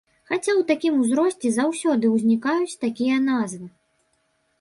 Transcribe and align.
Хаця 0.29 0.51
ў 0.51 0.61
такім 0.69 0.95
узросце 1.01 1.51
заўсёды 1.57 2.05
ўзнікаюць 2.15 2.79
такія 2.87 3.21
назвы! 3.29 3.67